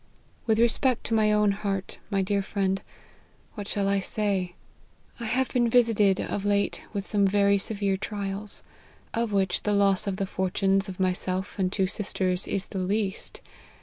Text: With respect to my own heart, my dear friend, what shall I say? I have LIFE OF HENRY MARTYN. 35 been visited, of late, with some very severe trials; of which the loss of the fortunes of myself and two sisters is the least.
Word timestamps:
With 0.47 0.57
respect 0.57 1.03
to 1.03 1.13
my 1.13 1.31
own 1.31 1.51
heart, 1.51 1.99
my 2.09 2.23
dear 2.23 2.41
friend, 2.41 2.81
what 3.53 3.67
shall 3.67 3.87
I 3.87 3.99
say? 3.99 4.55
I 5.19 5.25
have 5.25 5.25
LIFE 5.25 5.27
OF 5.27 5.29
HENRY 5.29 5.29
MARTYN. 5.29 5.43
35 5.43 5.53
been 5.53 5.69
visited, 6.05 6.33
of 6.33 6.43
late, 6.43 6.81
with 6.91 7.05
some 7.05 7.27
very 7.27 7.57
severe 7.59 7.97
trials; 7.97 8.63
of 9.13 9.31
which 9.31 9.61
the 9.61 9.73
loss 9.73 10.07
of 10.07 10.17
the 10.17 10.25
fortunes 10.25 10.89
of 10.89 10.99
myself 10.99 11.59
and 11.59 11.71
two 11.71 11.85
sisters 11.85 12.47
is 12.47 12.65
the 12.69 12.79
least. 12.79 13.41